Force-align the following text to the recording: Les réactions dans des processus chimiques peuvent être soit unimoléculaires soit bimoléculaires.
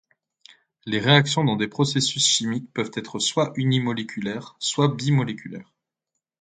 Les 0.87 0.97
réactions 0.97 1.43
dans 1.43 1.57
des 1.57 1.67
processus 1.67 2.25
chimiques 2.25 2.73
peuvent 2.73 2.89
être 2.95 3.19
soit 3.19 3.53
unimoléculaires 3.55 4.55
soit 4.57 4.87
bimoléculaires. 4.87 5.71